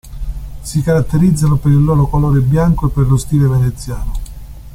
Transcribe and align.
Si 0.63 0.81
caratterizzano 0.81 1.57
per 1.57 1.71
il 1.71 1.83
loro 1.83 2.07
colore 2.07 2.39
bianco 2.39 2.87
e 2.87 2.91
per 2.91 3.07
lo 3.07 3.17
stile 3.17 3.47
veneziano.. 3.47 4.13